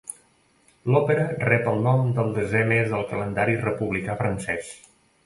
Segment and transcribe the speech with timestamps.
[0.93, 4.73] L'òpera rep el nom del desè mes del calendari republicà francès.